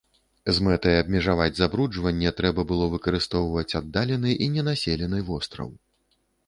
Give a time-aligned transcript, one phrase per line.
[0.57, 5.69] З мэтай абмежаваць забруджванне трэба было выкарыстоўваць аддалены і ненаселены востраў.